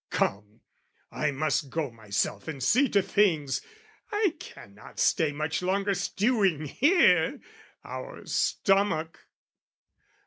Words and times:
Come, 0.09 0.61
I 1.11 1.29
must 1.29 1.69
go 1.69 1.91
myself 1.91 2.47
and 2.47 2.63
see 2.63 2.89
to 2.89 3.03
things: 3.03 3.61
I 4.11 4.33
cannot 4.39 4.99
stay 4.99 5.31
much 5.31 5.61
longer 5.61 5.93
stewing 5.93 6.65
here) 6.65 7.39
Our 7.83 8.25
stomach... 8.25 9.19